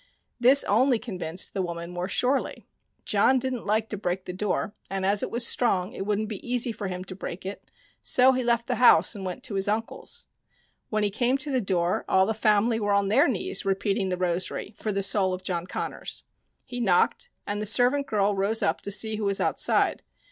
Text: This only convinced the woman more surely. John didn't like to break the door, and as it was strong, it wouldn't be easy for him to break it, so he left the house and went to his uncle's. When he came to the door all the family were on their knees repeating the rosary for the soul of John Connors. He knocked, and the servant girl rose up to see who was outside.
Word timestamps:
This 0.39 0.63
only 0.63 0.97
convinced 0.97 1.53
the 1.53 1.61
woman 1.61 1.91
more 1.91 2.07
surely. 2.07 2.65
John 3.05 3.37
didn't 3.37 3.67
like 3.67 3.87
to 3.89 3.97
break 3.97 4.25
the 4.25 4.33
door, 4.33 4.73
and 4.89 5.05
as 5.05 5.21
it 5.21 5.29
was 5.29 5.45
strong, 5.45 5.93
it 5.93 6.07
wouldn't 6.07 6.27
be 6.27 6.43
easy 6.51 6.71
for 6.71 6.87
him 6.87 7.03
to 7.03 7.13
break 7.15 7.45
it, 7.45 7.69
so 8.01 8.31
he 8.31 8.43
left 8.43 8.65
the 8.65 8.77
house 8.81 9.13
and 9.13 9.23
went 9.23 9.43
to 9.43 9.53
his 9.53 9.67
uncle's. 9.67 10.25
When 10.89 11.03
he 11.03 11.11
came 11.11 11.37
to 11.37 11.51
the 11.51 11.61
door 11.61 12.03
all 12.09 12.25
the 12.25 12.33
family 12.33 12.79
were 12.79 12.93
on 12.93 13.09
their 13.09 13.27
knees 13.27 13.63
repeating 13.63 14.09
the 14.09 14.17
rosary 14.17 14.73
for 14.75 14.91
the 14.91 15.03
soul 15.03 15.35
of 15.35 15.43
John 15.43 15.67
Connors. 15.67 16.23
He 16.65 16.79
knocked, 16.79 17.29
and 17.45 17.61
the 17.61 17.67
servant 17.67 18.07
girl 18.07 18.33
rose 18.33 18.63
up 18.63 18.81
to 18.81 18.91
see 18.91 19.17
who 19.17 19.25
was 19.25 19.39
outside. 19.39 20.01